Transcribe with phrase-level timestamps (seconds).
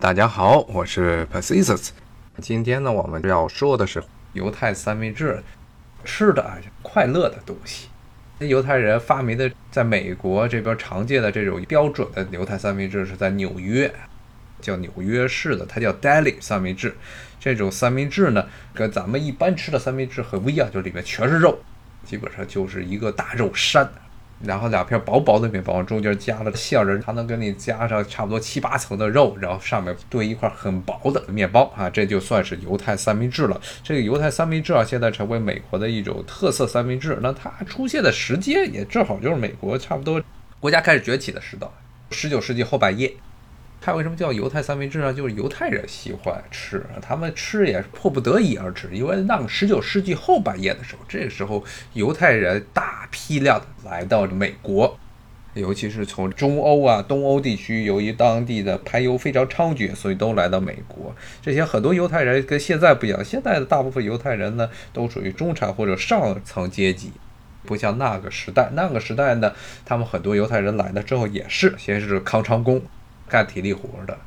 [0.00, 1.92] 大家好，我是 p a c i s s。
[2.40, 4.00] 今天呢，我们要说的是
[4.32, 5.42] 犹太三明治，
[6.04, 6.48] 吃的
[6.82, 7.88] 快乐的东西。
[8.38, 13.92] 那犹太人发明的，在美国这边常见的这种标准的犹太三明治是在纽约，
[14.60, 16.96] 叫纽约市的，它叫 Deli 三明治。
[17.40, 21.58] 这种三明治呢，跟咱们一般吃的三明治很不一样，就里面全是肉，
[22.04, 23.90] 基本上就是一个大肉山。
[24.44, 33.60] 然后两片薄薄的面包，中间加了馅儿，它能给你加上差不多七八层的肉，然后上面堆一块很薄的面包啊，这就算是犹太三明治了。
[33.82, 37.18] 这个犹太三明治啊，现在成为美国的一种特色三明治。
[37.20, 40.22] 那它出现的时间也正好就是美国差不多
[40.60, 41.66] 国家开始崛起的时代，
[42.10, 43.12] 十九世纪后半叶。
[43.80, 45.14] 它为什么叫犹太三明治呢？
[45.14, 48.88] 就是犹太人喜欢吃，他们吃也是迫不得已而吃。
[48.92, 51.64] 因为那个十九世纪后半叶的时候，这个时候
[51.94, 54.98] 犹太人大批量来到美国，
[55.54, 61.14] 尤其是从中欧啊、东欧地区，由于当地的排犹非常猖獗，所以都来到美国。
[61.40, 67.12] 这些很多犹太人跟现在不一样，现在的大部分犹太人呢，都属于中产或者上层阶级，
[67.64, 68.70] 不像那个时代。
[68.74, 69.52] 那个时代呢，
[69.86, 72.82] 他们很多犹太人来了之后，也是先是康长工。
[73.28, 74.18] 干体力活的，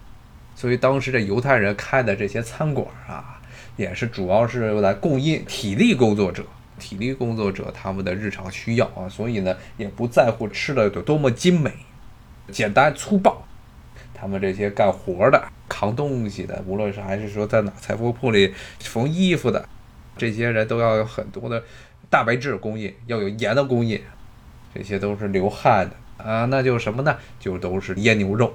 [0.55, 3.41] 所以当时这犹太人开的这些餐馆啊，
[3.75, 6.43] 也是主要是用来供应体力工作者、
[6.77, 9.09] 体力工作者他们的日常需要啊。
[9.09, 11.71] 所以呢，也不在乎吃的有多么精美，
[12.51, 13.43] 简单粗暴。
[14.13, 19.67] 他们这些干活的、扛东西的，无论是还是说在哪裁缝铺里缝衣服的，
[20.15, 21.63] 这些人都要有很多的
[22.07, 23.99] 蛋白质供应，要有盐的供应，
[24.75, 26.45] 这些都是流汗的啊。
[26.45, 27.17] 那就什么呢？
[27.39, 28.53] 就都是腌牛肉。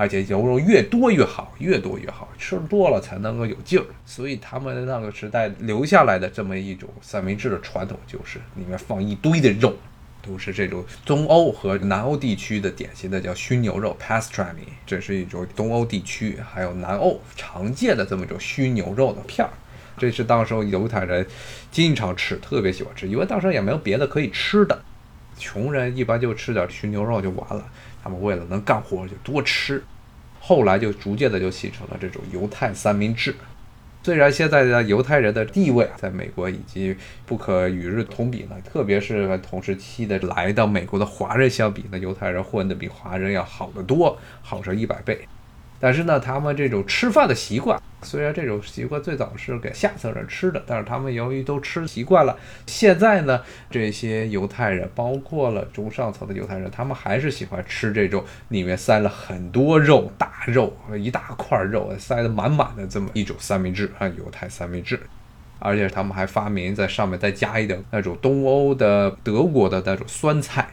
[0.00, 3.84] 而且牛肉越多越好，越多越好，吃多了才能够有劲儿。
[4.06, 9.74] 所以他们那个时代留下来的这么一种三明治的传统，就是里面放一堆的肉，
[10.22, 19.50] 都是这种东欧和南欧地区的典型的叫熏牛肉 （pastrami），这是一种东欧地区还有南欧常见的这么一种熏牛肉的片儿。
[19.96, 21.26] 这是当时犹太人
[21.72, 24.80] 经常吃，特别喜欢吃，因为当时也没有别的可以吃的，
[25.36, 27.68] 穷人一般就吃点熏牛肉就完了。
[28.00, 29.82] 他们为了能干活就多吃，
[30.40, 33.34] 后来就逐渐的就形成了这种犹太三明治。
[34.00, 45.28] 虽然现在的犹太人的地位在美国已经不可与日同比了，特别是和同时期的来到美国的华人相比，那犹太人混得比华人要好得多，好上一百倍。
[45.80, 53.40] 但是呢，他们这种吃饭的习惯，虽然这种习惯最早是给下层人吃的，但是他们由于都吃习惯了，现在呢，
[53.70, 64.98] 这些犹太人，包括了中上层的犹太人，他们还是喜欢吃这种里面塞了很多肉、大肉一大块肉塞得满满的这么一种三明治啊，犹太三明治。
[65.60, 70.68] 而且他们还发明在上面再加一点那种东欧的、德国的那种酸菜。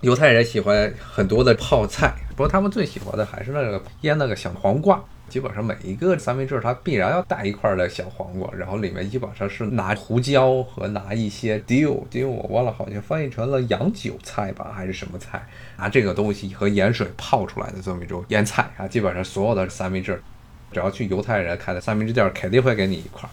[0.00, 5.02] 犹太人喜欢很多的泡菜，不过他们最喜欢的还是那个腌那个小黄瓜。
[5.26, 15.42] 基本上每一个三明治它必然要带一块的小黄瓜，然后里面基本上是拿胡椒和拿一些 dill，dill 我忘了好像翻译成了洋韭菜吧，还是什么菜？
[15.78, 20.22] 拿这个东西和盐水泡出来的这么一种腌菜啊，基本上所有的三明治，
[20.70, 23.28] 只要去犹太人开的三明治店，肯定会给你一块，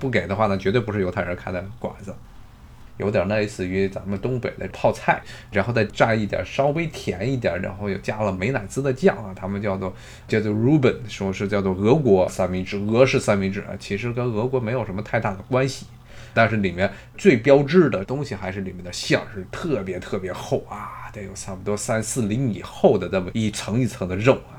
[0.00, 2.12] 不给的话呢，绝对不是犹太人开的馆子。
[2.98, 9.94] 有点类似于咱们东北的泡菜，然后再蘸一点稍微甜一点，然后又加了美乃滋的酱啊，他们叫做
[10.26, 15.86] 叫做 Ruben，说是叫做俄国三明治，俄式三明治啊，其实跟俄国没有什么太大的关系，
[16.34, 24.57] 但是里面最标志的东西还是里面的馅儿是特别特别厚啊，得有差不多三四厘米厚的这么一层一层的肉啊。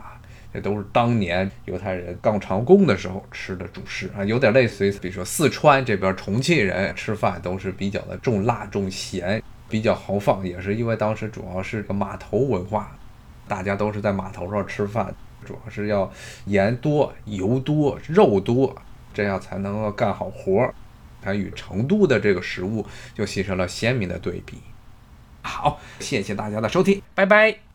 [0.51, 12.97] 这都是当年犹太人干长工的时候吃的主食啊，有点类似于，比如说四川这边重庆人吃饭都是比较的重辣重咸，比较豪放，也是因为当时主要是个码头文化，
[13.47, 15.13] 大家都是在码头上吃饭，
[15.45, 16.11] 主要是要
[16.45, 18.75] 盐多、油多、肉多，
[19.13, 20.73] 这样才能够干好活儿，
[21.21, 22.83] 它与成都的这个食物
[23.13, 24.57] 就形成了鲜明的对比。
[25.43, 27.68] 好，谢谢大家的收听，拜拜。